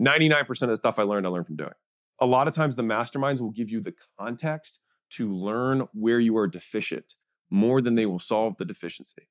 [0.00, 1.72] 99% of the stuff I learned, I learned from doing.
[2.20, 4.80] A lot of times the masterminds will give you the context
[5.10, 7.14] to learn where you are deficient
[7.50, 9.28] more than they will solve the deficiency.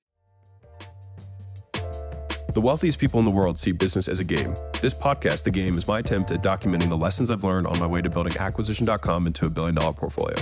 [2.54, 4.56] The wealthiest people in the world see business as a game.
[4.82, 7.86] This podcast, The Game, is my attempt at documenting the lessons I've learned on my
[7.86, 10.36] way to building acquisition.com into a billion dollar portfolio.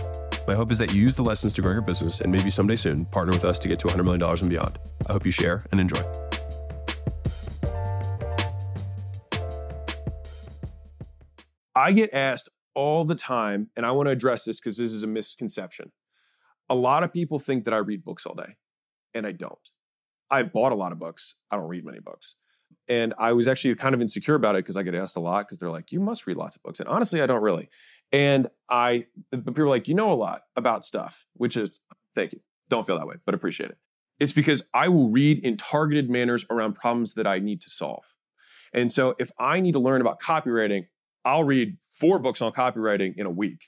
[0.47, 2.77] My hope is that you use the lessons to grow your business and maybe someday
[2.77, 4.79] soon partner with us to get to $100 million and beyond.
[5.09, 6.01] I hope you share and enjoy.
[11.77, 15.03] I get asked all the time, and I want to address this because this is
[15.03, 15.91] a misconception.
[16.69, 18.55] A lot of people think that I read books all day,
[19.13, 19.69] and I don't.
[20.31, 21.35] I've bought a lot of books.
[21.51, 22.35] I don't read many books.
[22.89, 25.45] And I was actually kind of insecure about it because I get asked a lot
[25.45, 26.79] because they're like, you must read lots of books.
[26.79, 27.69] And honestly, I don't really.
[28.11, 31.79] And I, but people are like, you know a lot about stuff, which is,
[32.15, 32.39] thank you.
[32.69, 33.77] Don't feel that way, but appreciate it.
[34.19, 38.03] It's because I will read in targeted manners around problems that I need to solve.
[38.73, 40.87] And so if I need to learn about copywriting,
[41.27, 43.67] I'll read four books on copywriting in a week,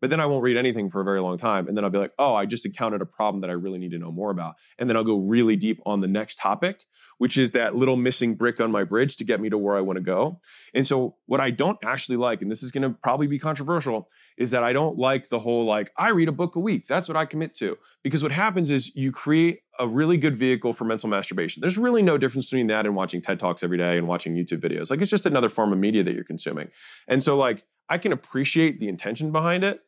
[0.00, 1.68] but then I won't read anything for a very long time.
[1.68, 3.90] And then I'll be like, oh, I just encountered a problem that I really need
[3.90, 4.54] to know more about.
[4.78, 6.84] And then I'll go really deep on the next topic,
[7.18, 9.82] which is that little missing brick on my bridge to get me to where I
[9.82, 10.40] want to go.
[10.74, 14.08] And so, what I don't actually like, and this is going to probably be controversial,
[14.38, 16.86] is that I don't like the whole like, I read a book a week.
[16.86, 17.76] That's what I commit to.
[18.02, 21.60] Because what happens is you create a really good vehicle for mental masturbation.
[21.60, 24.60] There's really no difference between that and watching TED Talks every day and watching YouTube
[24.60, 24.90] videos.
[24.90, 26.70] Like, it's just another form of media that you're consuming.
[27.06, 29.80] And so, like, I can appreciate the intention behind it,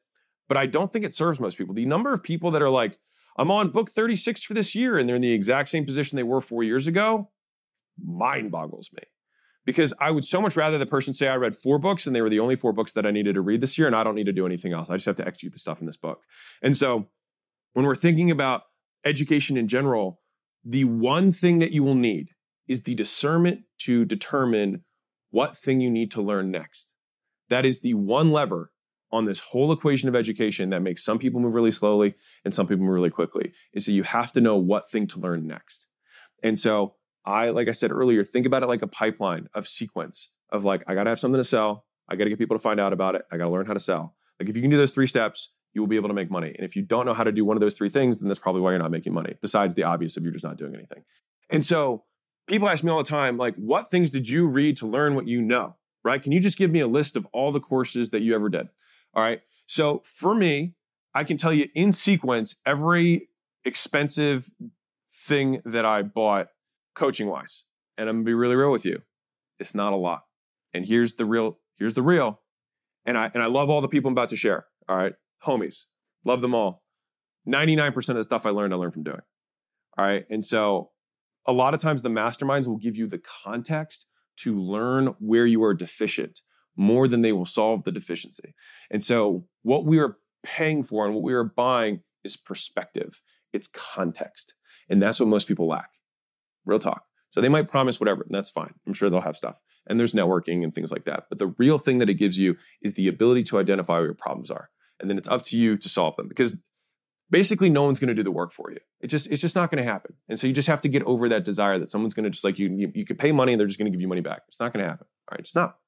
[0.48, 1.74] but I don't think it serves most people.
[1.74, 2.98] The number of people that are like,
[3.36, 6.22] I'm on book 36 for this year and they're in the exact same position they
[6.22, 7.30] were four years ago,
[8.02, 9.02] mind boggles me.
[9.64, 12.20] Because I would so much rather the person say I read four books and they
[12.20, 14.16] were the only four books that I needed to read this year and I don't
[14.16, 14.90] need to do anything else.
[14.90, 16.22] I just have to execute the stuff in this book.
[16.62, 17.08] And so
[17.72, 18.62] when we're thinking about
[19.04, 20.20] education in general,
[20.64, 22.30] the one thing that you will need
[22.66, 24.84] is the discernment to determine
[25.30, 26.94] what thing you need to learn next.
[27.48, 28.72] That is the one lever
[29.12, 32.66] on this whole equation of education that makes some people move really slowly and some
[32.66, 35.86] people move really quickly is that you have to know what thing to learn next.
[36.42, 40.30] And so I, like I said earlier, think about it like a pipeline of sequence
[40.50, 41.84] of like, I got to have something to sell.
[42.08, 43.22] I got to get people to find out about it.
[43.30, 44.16] I got to learn how to sell.
[44.40, 46.54] Like if you can do those three steps, you will be able to make money.
[46.56, 48.40] And if you don't know how to do one of those three things, then that's
[48.40, 51.04] probably why you're not making money, besides the obvious of you're just not doing anything.
[51.48, 52.04] And so
[52.46, 55.28] people ask me all the time, like, what things did you read to learn what
[55.28, 55.76] you know?
[56.04, 56.22] Right?
[56.22, 58.68] Can you just give me a list of all the courses that you ever did?
[59.14, 59.42] All right.
[59.66, 60.74] So for me,
[61.14, 63.28] I can tell you in sequence every
[63.64, 64.50] expensive
[65.10, 66.48] thing that I bought
[66.94, 67.64] coaching wise.
[67.96, 69.02] And I'm gonna be really real with you.
[69.58, 70.24] It's not a lot.
[70.72, 72.40] And here's the real, here's the real.
[73.04, 74.66] And I and I love all the people I'm about to share.
[74.88, 75.14] All right.
[75.46, 75.84] Homies.
[76.24, 76.82] Love them all.
[77.48, 79.20] 99% of the stuff I learned, I learned from doing.
[79.98, 80.24] All right.
[80.30, 80.90] And so
[81.46, 84.06] a lot of times the masterminds will give you the context
[84.38, 86.40] to learn where you are deficient
[86.76, 88.54] more than they will solve the deficiency.
[88.90, 93.22] And so what we are paying for and what we are buying is perspective.
[93.52, 94.54] It's context.
[94.88, 95.90] And that's what most people lack.
[96.64, 97.04] Real talk.
[97.30, 98.74] So they might promise whatever, and that's fine.
[98.86, 99.58] I'm sure they'll have stuff.
[99.86, 101.24] And there's networking and things like that.
[101.30, 104.14] But the real thing that it gives you is the ability to identify what your
[104.14, 104.68] problems are.
[105.00, 106.62] And then it's up to you to solve them because
[107.30, 108.78] basically no one's going to do the work for you.
[109.00, 110.14] It just it's just not going to happen.
[110.28, 112.44] And so you just have to get over that desire that someone's going to just
[112.44, 114.20] like you you, you could pay money and they're just going to give you money
[114.20, 114.42] back.
[114.46, 115.06] It's not going to happen.
[115.28, 115.78] All right, it's not.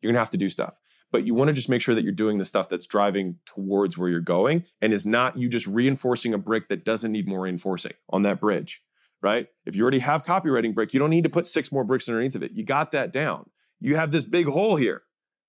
[0.00, 0.80] You're going to have to do stuff.
[1.10, 3.96] But you want to just make sure that you're doing the stuff that's driving towards
[3.96, 7.40] where you're going and is not you just reinforcing a brick that doesn't need more
[7.42, 8.82] reinforcing on that bridge
[9.22, 9.48] right?
[9.66, 12.34] If you already have copywriting brick, you don't need to put six more bricks underneath
[12.34, 12.52] of it.
[12.52, 13.50] You got that down.
[13.80, 15.02] You have this big hole here.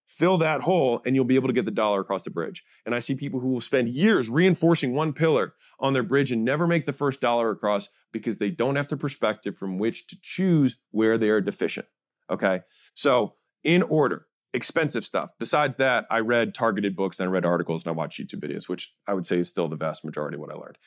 [0.05, 2.63] Fill that hole and you'll be able to get the dollar across the bridge.
[2.85, 6.43] And I see people who will spend years reinforcing one pillar on their bridge and
[6.43, 10.17] never make the first dollar across because they don't have the perspective from which to
[10.21, 11.85] choose where they are deficient.
[12.29, 12.61] Okay.
[12.95, 15.31] So, in order, expensive stuff.
[15.39, 18.67] Besides that, I read targeted books and I read articles and I watched YouTube videos,
[18.67, 20.77] which I would say is still the vast majority of what I learned.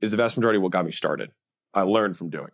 [0.00, 1.30] Is the vast majority of what got me started.
[1.72, 2.50] I learned from doing.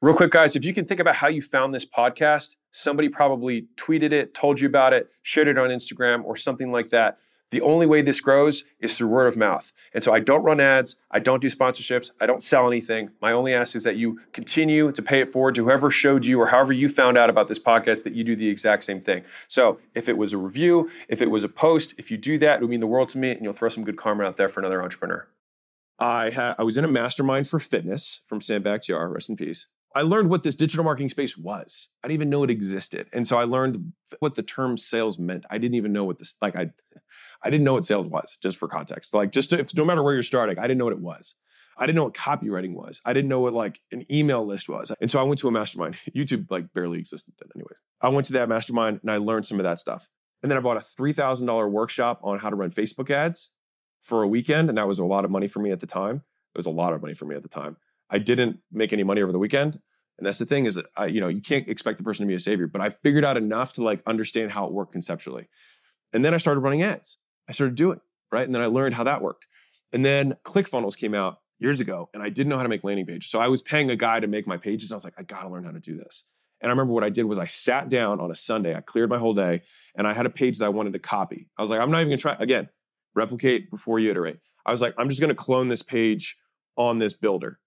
[0.00, 3.66] Real quick, guys, if you can think about how you found this podcast, somebody probably
[3.76, 7.18] tweeted it, told you about it, shared it on Instagram, or something like that.
[7.50, 9.72] The only way this grows is through word of mouth.
[9.94, 13.10] And so I don't run ads, I don't do sponsorships, I don't sell anything.
[13.22, 16.40] My only ask is that you continue to pay it forward to whoever showed you
[16.40, 19.24] or however you found out about this podcast that you do the exact same thing.
[19.48, 22.56] So if it was a review, if it was a post, if you do that,
[22.56, 24.48] it would mean the world to me and you'll throw some good karma out there
[24.48, 25.26] for another entrepreneur.
[25.98, 29.66] I had I was in a mastermind for fitness from Sam Bakhtiar, rest in peace.
[29.94, 31.88] I learned what this digital marketing space was.
[32.04, 33.08] I didn't even know it existed.
[33.12, 35.46] And so I learned what the term sales meant.
[35.50, 36.70] I didn't even know what this like I
[37.42, 39.14] I didn't know what sales was, just for context.
[39.14, 41.36] Like just to, if, no matter where you're starting, I didn't know what it was.
[41.78, 43.00] I didn't know what copywriting was.
[43.04, 44.92] I didn't know what like an email list was.
[45.00, 45.94] And so I went to a mastermind.
[46.16, 47.80] YouTube like barely existed then, anyways.
[48.00, 50.08] I went to that mastermind and I learned some of that stuff.
[50.42, 53.52] And then I bought a $3,000 workshop on how to run Facebook ads
[54.00, 54.68] for a weekend.
[54.68, 56.16] And that was a lot of money for me at the time.
[56.54, 57.76] It was a lot of money for me at the time.
[58.10, 59.80] I didn't make any money over the weekend.
[60.18, 62.28] And that's the thing is that I, you know, you can't expect the person to
[62.28, 65.48] be a savior, but I figured out enough to like understand how it worked conceptually.
[66.12, 67.18] And then I started running ads.
[67.48, 68.00] I started doing,
[68.32, 68.44] right?
[68.44, 69.46] And then I learned how that worked.
[69.92, 73.06] And then ClickFunnels came out years ago and I didn't know how to make landing
[73.06, 73.30] pages.
[73.30, 74.90] So I was paying a guy to make my pages.
[74.90, 76.24] I was like, I got to learn how to do this.
[76.60, 79.10] And I remember what I did was I sat down on a Sunday, I cleared
[79.10, 79.62] my whole day,
[79.94, 81.48] and I had a page that I wanted to copy.
[81.56, 82.68] I was like, I'm not even gonna try again,
[83.14, 84.38] replicate before you iterate.
[84.66, 86.36] I was like, I'm just gonna clone this page
[86.76, 87.60] on this builder.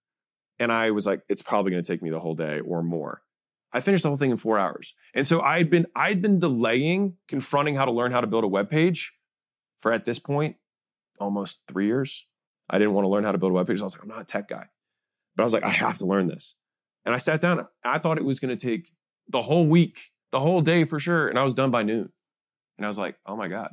[0.62, 3.22] And I was like, it's probably gonna take me the whole day or more.
[3.72, 4.94] I finished the whole thing in four hours.
[5.14, 8.48] And so I'd been I'd been delaying confronting how to learn how to build a
[8.48, 9.12] web page
[9.80, 10.56] for at this point
[11.18, 12.26] almost three years.
[12.70, 13.80] I didn't want to learn how to build a web page.
[13.80, 14.66] I was like, I'm not a tech guy.
[15.34, 16.54] But I was like, I have to learn this.
[17.04, 17.66] And I sat down.
[17.84, 18.92] I thought it was going to take
[19.28, 21.28] the whole week, the whole day for sure.
[21.28, 22.12] And I was done by noon.
[22.78, 23.72] And I was like, oh my God.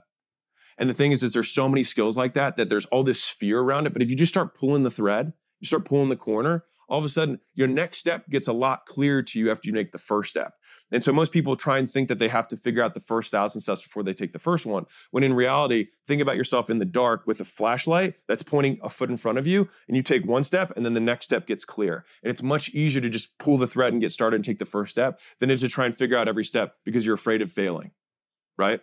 [0.78, 3.28] And the thing is, is there's so many skills like that that there's all this
[3.28, 3.94] fear around it.
[3.94, 7.06] But if you just start pulling the thread, you start pulling the corner, all of
[7.06, 9.98] a sudden your next step gets a lot clearer to you after you make the
[9.98, 10.56] first step.
[10.92, 13.30] And so most people try and think that they have to figure out the first
[13.30, 14.86] thousand steps before they take the first one.
[15.12, 18.90] When in reality, think about yourself in the dark with a flashlight that's pointing a
[18.90, 21.46] foot in front of you, and you take one step, and then the next step
[21.46, 22.06] gets clear.
[22.24, 24.66] And it's much easier to just pull the thread and get started and take the
[24.66, 27.42] first step than it is to try and figure out every step because you're afraid
[27.42, 27.92] of failing.
[28.58, 28.82] Right?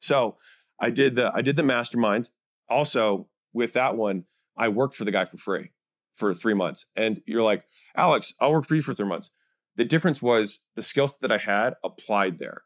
[0.00, 0.36] So
[0.78, 2.30] I did the I did the mastermind.
[2.68, 4.24] Also, with that one,
[4.56, 5.70] I worked for the guy for free
[6.14, 6.86] for three months.
[6.96, 7.64] And you're like,
[7.96, 9.30] Alex, I'll work for you for three months.
[9.76, 12.62] The difference was the skills that I had applied there.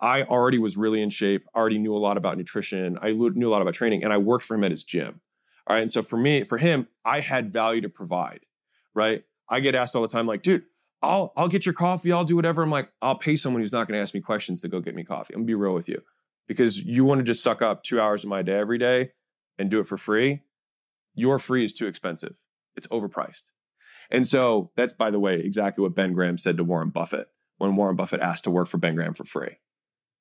[0.00, 3.48] I already was really in shape, I already knew a lot about nutrition, I knew
[3.48, 5.20] a lot about training, and I worked for him at his gym.
[5.66, 5.82] All right.
[5.82, 8.40] And so for me, for him, I had value to provide.
[8.94, 9.24] Right.
[9.48, 10.64] I get asked all the time, like, dude,
[11.02, 12.62] I'll I'll get your coffee, I'll do whatever.
[12.62, 14.94] I'm like, I'll pay someone who's not going to ask me questions to go get
[14.94, 15.34] me coffee.
[15.34, 16.02] I'm gonna be real with you.
[16.46, 19.10] Because you want to just suck up two hours of my day every day
[19.58, 20.42] and do it for free.
[21.14, 22.34] Your free is too expensive.
[22.80, 23.50] It's overpriced.
[24.10, 27.28] And so that's, by the way, exactly what Ben Graham said to Warren Buffett
[27.58, 29.58] when Warren Buffett asked to work for Ben Graham for free.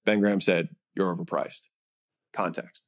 [0.05, 1.67] Ben Graham said, You're overpriced.
[2.33, 2.83] Context.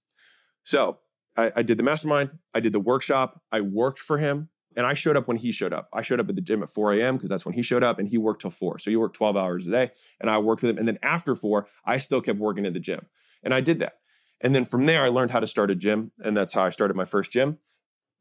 [0.65, 0.99] So
[1.37, 4.93] I, I, did the mastermind, I did the workshop, I worked for him, and I
[4.93, 5.87] showed up when he showed up.
[5.93, 7.15] I showed up at the gym at 4 a.m.
[7.15, 8.79] because that's when he showed up, and he worked till 4.
[8.79, 10.77] So he worked 12 hours a day, and I worked with him.
[10.79, 13.05] And then after 4, I still kept working at the gym.
[13.41, 13.93] And I did that.
[14.41, 16.71] And then from there, I learned how to start a gym, and that's how I
[16.71, 17.59] started my first gym.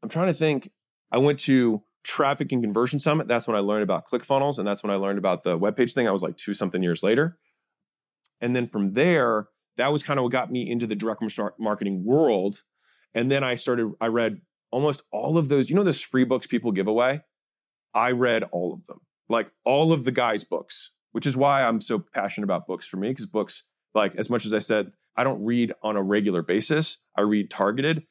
[0.01, 0.71] I'm trying to think.
[1.11, 3.27] I went to Traffic and Conversion Summit.
[3.27, 5.93] That's when I learned about ClickFunnels, and that's when I learned about the web page
[5.93, 6.07] thing.
[6.07, 7.37] I was like two something years later.
[8.39, 9.47] And then from there,
[9.77, 11.23] that was kind of what got me into the direct
[11.59, 12.63] marketing world.
[13.13, 14.41] And then I started, I read
[14.71, 17.21] almost all of those, you know, those free books people give away?
[17.93, 21.81] I read all of them, like all of the guys' books, which is why I'm
[21.81, 25.23] so passionate about books for me, because books, like as much as I said, I
[25.23, 28.03] don't read on a regular basis, I read targeted.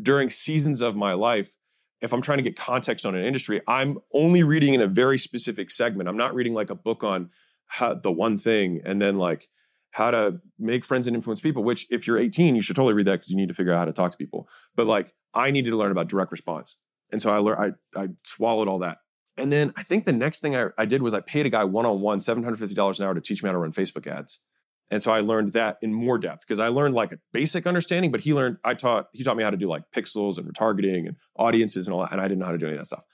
[0.00, 1.56] During seasons of my life,
[2.00, 5.18] if I'm trying to get context on an industry, I'm only reading in a very
[5.18, 6.08] specific segment.
[6.08, 7.30] I'm not reading like a book on
[7.66, 9.48] how, the one thing and then like
[9.90, 13.06] how to make friends and influence people, which if you're 18, you should totally read
[13.06, 14.48] that because you need to figure out how to talk to people.
[14.76, 16.76] But like I needed to learn about direct response.
[17.10, 18.98] And so I learned, I, I swallowed all that.
[19.36, 21.64] And then I think the next thing I, I did was I paid a guy
[21.64, 24.40] one on one, $750 an hour to teach me how to run Facebook ads.
[24.90, 28.10] And so I learned that in more depth because I learned like a basic understanding,
[28.10, 31.06] but he learned, I taught, he taught me how to do like pixels and retargeting
[31.06, 32.12] and audiences and all that.
[32.12, 33.04] And I didn't know how to do any of that stuff.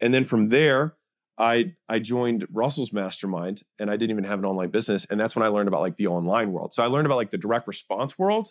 [0.00, 0.94] And then from there,
[1.38, 5.04] I I joined Russell's mastermind and I didn't even have an online business.
[5.04, 6.72] And that's when I learned about like the online world.
[6.72, 8.48] So I learned about like the direct response world.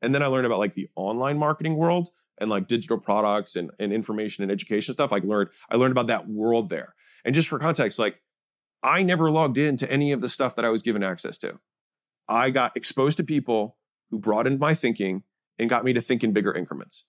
[0.00, 3.70] And then I learned about like the online marketing world and like digital products and,
[3.78, 5.12] and information and education stuff.
[5.12, 6.94] I learned, I learned about that world there.
[7.24, 8.16] And just for context, like
[8.82, 11.58] I never logged into any of the stuff that I was given access to.
[12.28, 13.76] I got exposed to people
[14.10, 15.22] who broadened my thinking
[15.58, 17.04] and got me to think in bigger increments.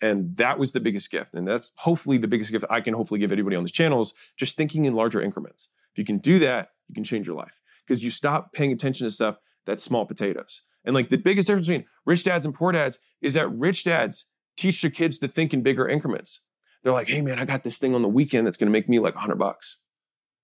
[0.00, 1.34] And that was the biggest gift.
[1.34, 4.14] And that's hopefully the biggest gift I can hopefully give anybody on this channel is
[4.36, 5.70] just thinking in larger increments.
[5.92, 9.06] If you can do that, you can change your life because you stop paying attention
[9.06, 10.62] to stuff that's small potatoes.
[10.84, 14.26] And like the biggest difference between rich dads and poor dads is that rich dads
[14.56, 16.42] teach their kids to think in bigger increments.
[16.82, 18.88] They're like, hey man, I got this thing on the weekend that's going to make
[18.88, 19.78] me like 100 bucks.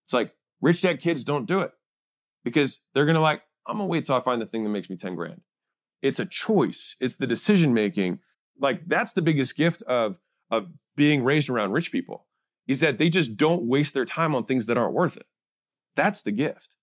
[0.04, 1.72] It's like rich dad kids don't do it
[2.44, 4.90] because they're going to like, I'm gonna wait till I find the thing that makes
[4.90, 5.42] me 10 grand.
[6.02, 6.96] It's a choice.
[7.00, 8.20] It's the decision making.
[8.58, 10.18] Like that's the biggest gift of,
[10.50, 12.26] of being raised around rich people
[12.66, 15.26] is that they just don't waste their time on things that aren't worth it.
[15.96, 16.76] That's the gift.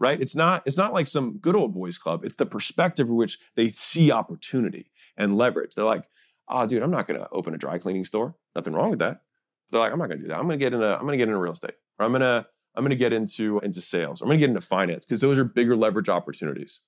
[0.00, 0.20] Right?
[0.20, 2.24] It's not, it's not like some good old boys club.
[2.24, 5.74] It's the perspective in which they see opportunity and leverage.
[5.74, 6.04] They're like,
[6.48, 8.34] oh, dude, I'm not gonna open a dry cleaning store.
[8.56, 9.22] Nothing wrong with that.
[9.70, 10.38] They're like, I'm not going to do that.
[10.38, 12.20] I'm going to get into I'm going to get into real estate, or I'm going
[12.20, 15.20] to I'm going to get into into sales, I'm going to get into finance because
[15.20, 16.80] those are bigger leverage opportunities.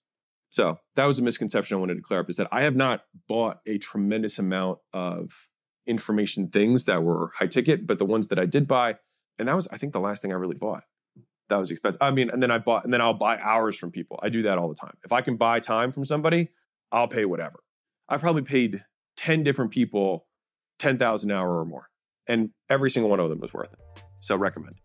[0.51, 3.03] So that was a misconception I wanted to clear up is that I have not
[3.29, 5.49] bought a tremendous amount of
[5.87, 8.97] information things that were high ticket, but the ones that I did buy,
[9.39, 10.85] and that was I think the last thing I really bought.
[11.49, 12.03] That was expensive.
[12.03, 14.19] I mean, and then I bought, and then I'll buy hours from people.
[14.21, 14.97] I do that all the time.
[15.05, 16.49] If I can buy time from somebody,
[16.91, 17.63] I'll pay whatever.
[18.09, 18.85] I've probably paid
[19.17, 20.27] 10 different people
[20.79, 21.89] 10,000 an hour or more.
[22.29, 24.03] And every single one of them was worth it.
[24.21, 24.77] So recommend.